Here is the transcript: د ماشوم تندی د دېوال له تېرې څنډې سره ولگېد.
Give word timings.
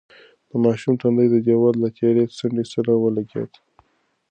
د 0.49 0.51
ماشوم 0.63 0.93
تندی 1.01 1.27
د 1.31 1.35
دېوال 1.47 1.75
له 1.83 1.89
تېرې 1.99 2.23
څنډې 2.37 2.65
سره 2.73 2.91
ولگېد. 3.03 3.51